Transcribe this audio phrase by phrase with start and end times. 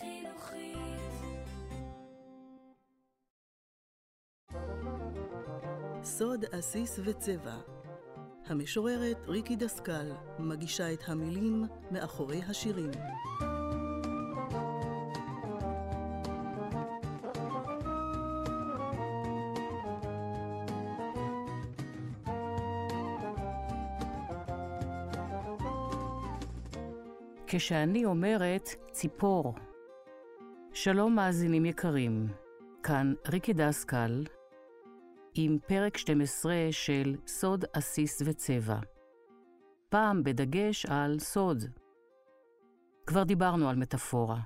[0.00, 0.76] חינוכית.
[6.02, 7.56] סוד עסיס וצבע
[8.46, 12.90] המשוררת ריקי דסקל מגישה את המילים מאחורי השירים.
[27.46, 29.54] כשאני אומרת ציפור.
[30.84, 32.26] שלום מאזינים יקרים,
[32.82, 34.24] כאן ריקי דסקל
[35.34, 38.78] עם פרק 12 של סוד עסיס וצבע.
[39.88, 41.58] פעם בדגש על סוד.
[43.06, 44.40] כבר דיברנו על מטאפורה.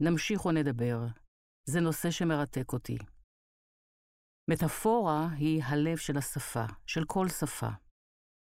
[0.00, 1.06] נמשיך ונדבר.
[1.64, 2.96] זה נושא שמרתק אותי.
[4.50, 7.70] מטאפורה היא הלב של השפה, של כל שפה.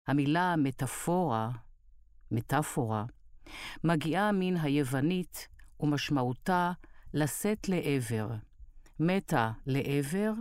[0.09, 1.51] המילה מטאפורה,
[2.31, 3.05] מטאפורה,
[3.84, 5.48] מגיעה מן היוונית
[5.81, 6.73] ומשמעותה
[7.14, 8.28] לשאת לעבר.
[9.00, 10.33] מטה לעבר,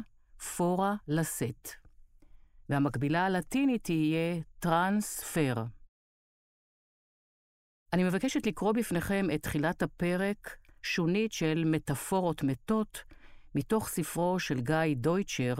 [0.57, 1.69] פורה לשאת.
[2.69, 5.55] והמקבילה הלטינית תהיה טרנספר.
[7.93, 13.03] אני מבקשת לקרוא בפניכם את תחילת הפרק, שונית של מטאפורות מתות,
[13.55, 15.55] מתוך ספרו של גיא דויטשר,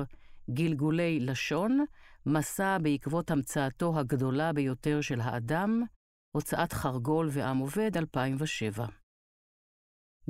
[0.50, 1.86] גלגולי לשון,
[2.26, 5.84] מסע בעקבות המצאתו הגדולה ביותר של האדם,
[6.32, 8.86] הוצאת חרגול ועם עובד, 2007.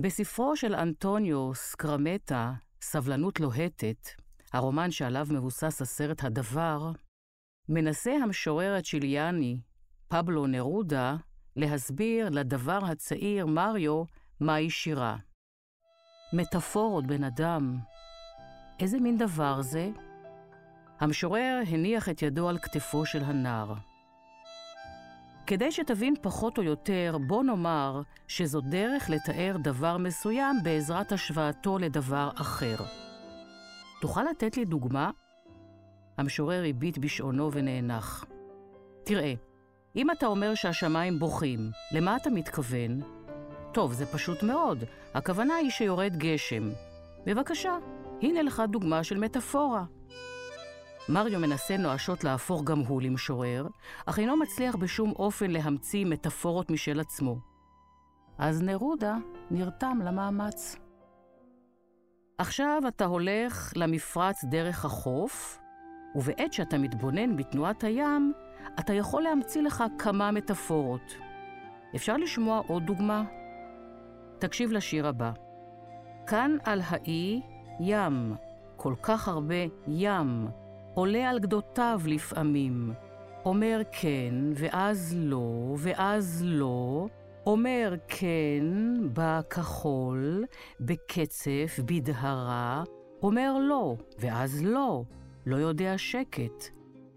[0.02, 4.08] בספרו של אנטוניו סקרמטה, סבלנות לוהטת,
[4.54, 6.92] הרומן שעליו מבוסס הסרט הדבר,
[7.70, 9.60] מנסה המשורר הצ'יליאני,
[10.08, 11.16] פבלו נרודה,
[11.56, 14.04] להסביר לדבר הצעיר מריו
[14.40, 15.18] מהי שירה.
[16.34, 17.78] מטאפורות בן אדם,
[18.80, 19.90] איזה מין דבר זה?
[21.00, 23.89] המשורר הניח את ידו על כתפו של הנער.
[25.50, 32.30] כדי שתבין פחות או יותר, בוא נאמר שזו דרך לתאר דבר מסוים בעזרת השוואתו לדבר
[32.36, 32.76] אחר.
[34.02, 35.12] תוכל לתת לי דוגמה?
[36.18, 38.26] המשורר הביט בשעונו ונאנח.
[39.04, 39.34] תראה,
[39.96, 41.60] אם אתה אומר שהשמיים בוכים,
[41.92, 43.02] למה אתה מתכוון?
[43.74, 44.84] טוב, זה פשוט מאוד,
[45.14, 46.70] הכוונה היא שיורד גשם.
[47.26, 47.78] בבקשה,
[48.22, 49.84] הנה לך דוגמה של מטאפורה.
[51.10, 53.68] מריו מנסה נואשות להפוך גם הוא למשורר,
[54.06, 57.38] אך אינו מצליח בשום אופן להמציא מטאפורות משל עצמו.
[58.38, 59.16] אז נרודה
[59.52, 60.76] נרתם למאמץ.
[62.38, 65.60] עכשיו אתה הולך למפרץ דרך החוף,
[66.16, 68.34] ובעת שאתה מתבונן בתנועת הים,
[68.80, 71.16] אתה יכול להמציא לך כמה מטאפורות.
[71.96, 73.24] אפשר לשמוע עוד דוגמה?
[74.40, 75.32] תקשיב לשיר הבא.
[76.28, 77.42] כאן על האי
[77.80, 78.36] ים,
[78.76, 79.56] כל כך הרבה
[79.88, 80.48] ים,
[81.00, 82.94] עולה על גדותיו לפעמים.
[83.46, 87.08] אומר כן, ואז לא, ואז לא,
[87.46, 88.64] אומר כן
[89.14, 90.46] בכחול,
[90.80, 92.84] בקצף, בדהרה,
[93.24, 95.04] אומר לא, ואז לא,
[95.46, 96.66] לא יודע שקט.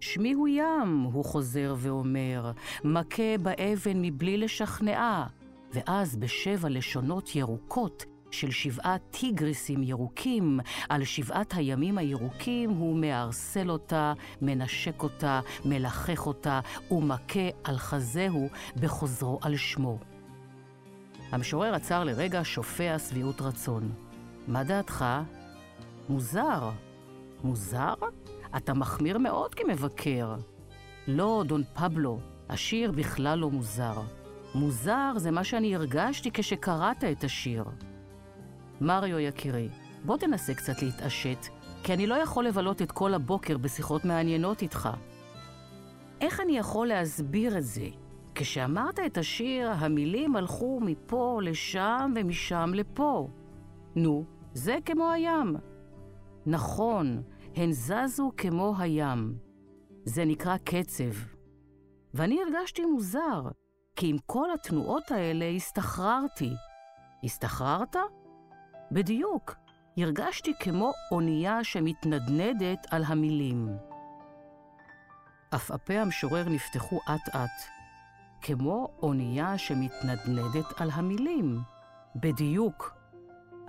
[0.00, 2.52] שמי הוא ים, הוא חוזר ואומר,
[2.84, 5.26] מכה באבן מבלי לשכנעה,
[5.72, 14.12] ואז בשבע לשונות ירוקות של שבעת טיגריסים ירוקים, על שבעת הימים הירוקים הוא מערסל אותה,
[14.42, 16.60] מנשק אותה, מלחך אותה,
[16.90, 19.98] ומכה על חזהו בחוזרו על שמו.
[21.32, 23.92] המשורר עצר לרגע שופע שביעות רצון.
[24.46, 25.04] מה דעתך?
[26.08, 26.70] מוזר.
[27.44, 27.94] מוזר?
[28.56, 30.34] אתה מחמיר מאוד כמבקר.
[31.08, 34.00] לא, דון פבלו, השיר בכלל לא מוזר.
[34.54, 37.64] מוזר זה מה שאני הרגשתי כשקראת את השיר.
[38.82, 39.68] מריו יקירי,
[40.04, 41.46] בוא תנסה קצת להתעשת,
[41.82, 44.88] כי אני לא יכול לבלות את כל הבוקר בשיחות מעניינות איתך.
[46.20, 47.86] איך אני יכול להסביר את זה?
[48.34, 53.28] כשאמרת את השיר, המילים הלכו מפה לשם ומשם לפה.
[53.96, 55.56] נו, זה כמו הים.
[56.46, 57.22] נכון,
[57.56, 59.34] הן זזו כמו הים.
[60.04, 61.12] זה נקרא קצב.
[62.14, 63.42] ואני הרגשתי מוזר,
[63.96, 66.50] כי עם כל התנועות האלה הסתחררתי.
[67.24, 67.96] הסתחררת?
[68.92, 69.54] בדיוק,
[69.96, 73.68] הרגשתי כמו אונייה שמתנדנדת על המילים.
[75.50, 77.68] עפעפי המשורר נפתחו אט-אט,
[78.42, 81.58] כמו אונייה שמתנדנדת על המילים.
[82.16, 82.94] בדיוק.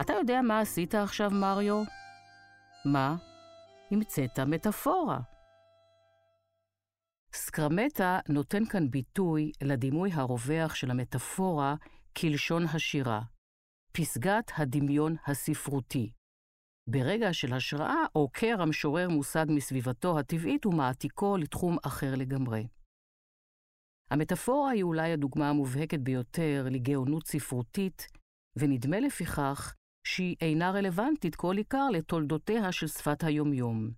[0.02, 1.84] אתה יודע מה עשית עכשיו, מריו?
[2.86, 3.16] מה?
[3.92, 5.20] המצאת מטאפורה.
[7.34, 11.75] סקרמטה נותן כאן ביטוי לדימוי הרווח של המטאפורה
[12.18, 13.22] כלשון השירה,
[13.98, 16.12] פסגת הדמיון הספרותי.
[16.90, 22.68] ברגע של השראה עוקר המשורר מושג מסביבתו הטבעית ומעתיקו לתחום אחר לגמרי.
[24.12, 28.07] המטאפורה היא אולי הדוגמה המובהקת ביותר לגאונות ספרותית,
[28.60, 29.75] ונדמה לפיכך
[30.07, 33.92] שהיא אינה רלוונטית כל עיקר לתולדותיה של שפת היומיום.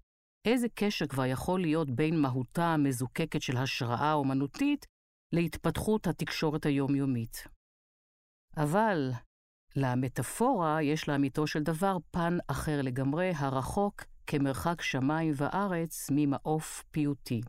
[0.47, 4.85] איזה קשר כבר יכול להיות בין מהותה המזוקקת של השראה אומנותית
[5.33, 7.47] להתפתחות התקשורת היומיומית?
[8.57, 9.11] אבל
[9.77, 17.41] למטאפורה יש לאמיתו של דבר פן אחר לגמרי, הרחוק כמרחק שמיים וארץ ממעוף פיוטי.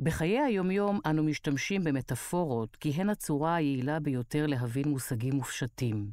[0.00, 6.10] בחיי היומיום אנו משתמשים במטאפורות כי הן הצורה היעילה ביותר להבין מושגים מופשטים.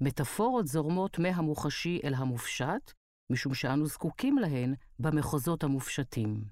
[0.00, 2.92] מטאפורות זורמות מהמוחשי אל המופשט,
[3.32, 6.44] משום שאנו זקוקים להן במחוזות המופשטים.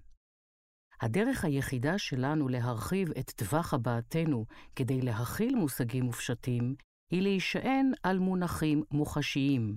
[1.00, 4.44] הדרך היחידה שלנו להרחיב את טווח הבעתנו
[4.76, 6.74] כדי להכיל מושגים מופשטים,
[7.10, 9.76] היא להישען על מונחים מוחשיים.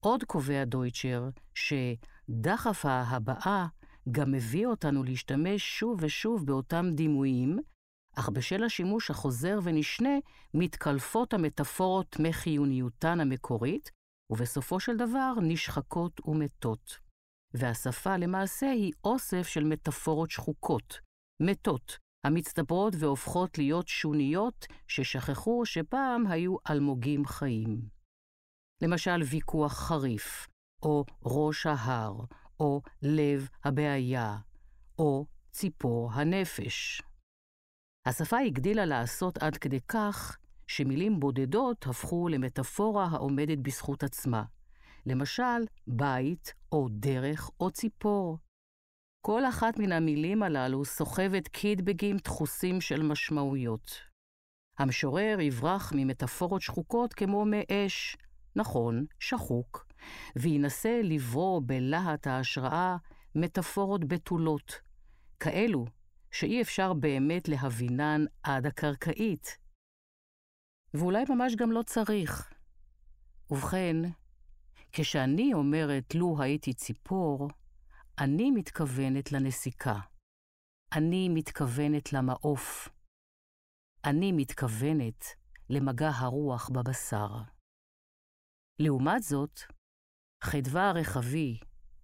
[0.00, 3.66] עוד קובע דויטשר שדחף ההבעה
[4.10, 7.58] גם מביא אותנו להשתמש שוב ושוב באותם דימויים,
[8.16, 10.18] אך בשל השימוש החוזר ונשנה,
[10.54, 13.90] מתקלפות המטאפורות מחיוניותן המקורית,
[14.30, 16.98] ובסופו של דבר נשחקות ומתות.
[17.54, 21.00] והשפה למעשה היא אוסף של מטאפורות שחוקות,
[21.42, 27.88] מתות, המצטברות והופכות להיות שוניות ששכחו שפעם היו אלמוגים חיים.
[28.82, 30.46] למשל ויכוח חריף,
[30.82, 32.20] או ראש ההר,
[32.60, 34.36] או לב הבעיה,
[34.98, 37.02] או ציפור הנפש.
[38.06, 44.44] השפה הגדילה לעשות עד כדי כך שמילים בודדות הפכו למטאפורה העומדת בזכות עצמה.
[45.06, 48.38] למשל, בית, או דרך, או ציפור.
[49.26, 54.00] כל אחת מן המילים הללו סוחבת קידבגים דחוסים של משמעויות.
[54.78, 58.16] המשורר יברח ממטאפורות שחוקות כמו מאש,
[58.56, 59.86] נכון, שחוק,
[60.36, 62.96] וינסה לברוא בלהט ההשראה
[63.34, 64.80] מטאפורות בתולות,
[65.40, 65.84] כאלו
[66.30, 69.58] שאי אפשר באמת להבינן עד הקרקעית.
[70.94, 72.52] ואולי ממש גם לא צריך.
[73.50, 73.96] ובכן,
[74.92, 77.48] כשאני אומרת לו הייתי ציפור,
[78.18, 79.94] אני מתכוונת לנסיקה.
[80.92, 82.88] אני מתכוונת למעוף.
[84.04, 85.24] אני מתכוונת
[85.70, 87.28] למגע הרוח בבשר.
[88.78, 89.60] לעומת זאת,
[90.44, 91.58] חדווה הרחבי,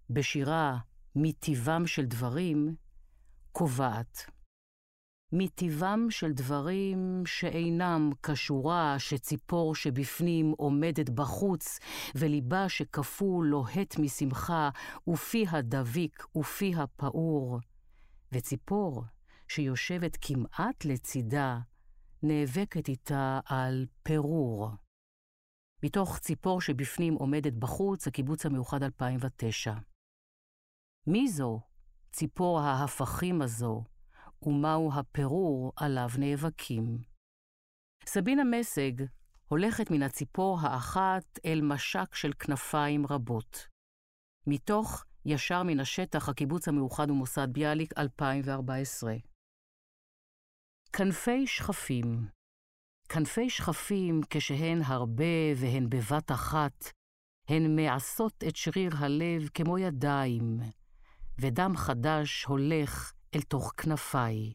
[0.09, 0.77] בשירה
[1.15, 2.75] מטיבם של דברים,
[3.51, 4.17] קובעת.
[5.33, 11.79] מטיבם של דברים שאינם כשורה שציפור שבפנים עומדת בחוץ,
[12.15, 14.69] וליבה שקפוא לוהט משמחה,
[15.07, 17.59] ופיה דביק ופיה פעור,
[18.31, 19.03] וציפור
[19.47, 21.59] שיושבת כמעט לצידה,
[22.23, 24.69] נאבקת איתה על פירור.
[25.83, 29.73] מתוך ציפור שבפנים עומדת בחוץ, הקיבוץ המאוחד 2009.
[31.07, 31.59] מי זו
[32.11, 33.83] ציפור ההפכים הזו,
[34.43, 36.97] ומהו הפירור עליו נאבקים?
[38.05, 39.05] סבינה מסג
[39.47, 43.67] הולכת מן הציפור האחת אל משק של כנפיים רבות.
[44.47, 49.13] מתוך ישר מן השטח, הקיבוץ המאוחד ומוסד ביאליק, 2014.
[50.93, 52.27] כנפי שכפים
[53.13, 56.91] כנפי שכפים, כשהן הרבה והן בבת אחת,
[57.47, 60.59] הן מעשות את שריר הלב כמו ידיים,
[61.39, 64.53] ודם חדש הולך אל תוך כנפיי.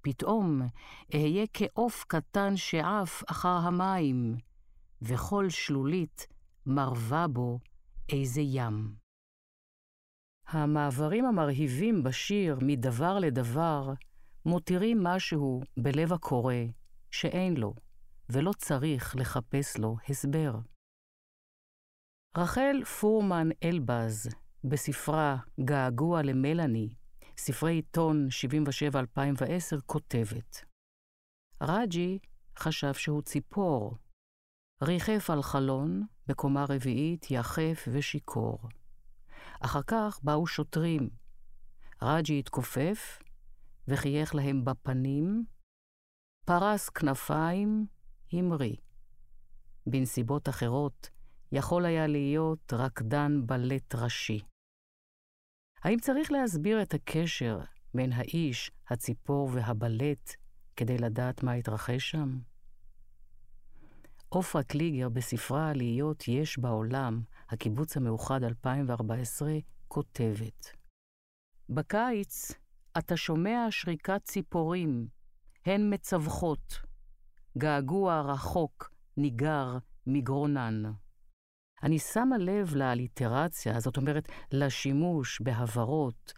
[0.00, 0.62] פתאום
[1.14, 4.36] אהיה כעוף קטן שעף אחר המים,
[5.02, 6.26] וכל שלולית
[6.66, 7.58] מרווה בו
[8.12, 8.94] איזה ים.
[10.46, 13.92] המעברים המרהיבים בשיר מדבר לדבר
[14.46, 16.54] מותירים משהו בלב הקורא
[17.10, 17.74] שאין לו,
[18.28, 20.54] ולא צריך לחפש לו הסבר.
[22.36, 24.28] רחל פורמן אלבז,
[24.64, 26.94] בספרה געגוע למלאני,
[27.36, 28.28] ספרי עיתון
[29.78, 30.64] 77-2010, כותבת:
[31.62, 32.18] רג'י
[32.58, 33.96] חשב שהוא ציפור.
[34.82, 38.58] ריחף על חלון, בקומה רביעית, יחף ושיכור.
[39.60, 41.10] אחר כך באו שוטרים.
[42.02, 43.18] רג'י התכופף
[43.88, 45.44] וחייך להם בפנים,
[46.46, 47.86] פרס כנפיים,
[48.32, 48.76] המריא.
[49.86, 51.10] בנסיבות אחרות,
[51.52, 54.40] יכול היה להיות רקדן בלט ראשי.
[55.82, 57.60] האם צריך להסביר את הקשר
[57.94, 60.34] בין האיש, הציפור והבלט
[60.76, 62.38] כדי לדעת מה התרחש שם?
[64.28, 69.52] עופרה קליגר בספרה "להיות יש בעולם", הקיבוץ המאוחד 2014,
[69.88, 70.66] כותבת:
[71.68, 72.52] בקיץ
[72.98, 75.08] אתה שומע שריקת ציפורים
[75.66, 76.80] הן מצווחות,
[77.58, 80.82] געגוע רחוק ניגר מגרונן.
[81.82, 86.32] אני שמה לב לאליטרציה, זאת אומרת, לשימוש בהברות,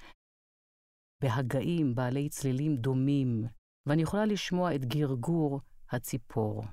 [1.22, 3.44] בהגאים בעלי צלילים דומים,
[3.86, 5.60] ואני יכולה לשמוע את גרגור
[5.90, 6.64] הציפור.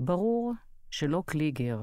[0.00, 0.52] ברור
[0.90, 1.78] שלא קליגר,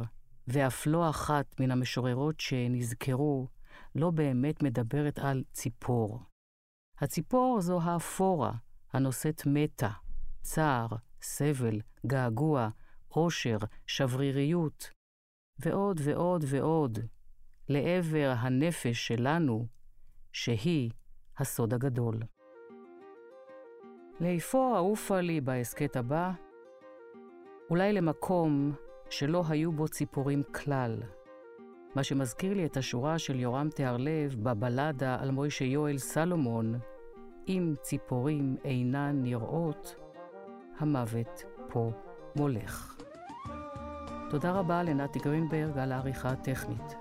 [0.47, 3.47] ואף לא אחת מן המשוררות שנזכרו,
[3.95, 6.19] לא באמת מדברת על ציפור.
[6.97, 8.53] הציפור זו האפורה,
[8.93, 9.89] הנושאת מתה,
[10.41, 10.87] צער,
[11.21, 12.69] סבל, געגוע,
[13.07, 14.89] עושר, שבריריות,
[15.59, 16.99] ועוד ועוד ועוד,
[17.69, 19.65] לעבר הנפש שלנו,
[20.31, 20.91] שהיא
[21.37, 22.19] הסוד הגדול.
[24.19, 26.31] לאיפה אעופה לי בהסכת הבא?
[27.69, 28.71] אולי למקום
[29.09, 31.03] שלא היו בו ציפורים כלל.
[31.95, 36.79] מה שמזכיר לי את השורה של יורם תיארלב בבלדה על מוישה יואל סלומון,
[37.47, 39.95] אם ציפורים אינן נראות,
[40.77, 41.91] המוות פה
[42.35, 42.95] מולך.
[44.29, 46.95] תודה רבה לנתי גרינברג על העריכה הטכנית.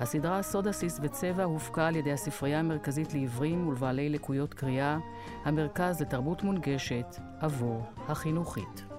[0.00, 4.98] הסדרה סוד עסיס וצבע הופקה על ידי הספרייה המרכזית לעיוורים ולבעלי לקויות קריאה,
[5.44, 8.89] המרכז לתרבות מונגשת עבור החינוכית.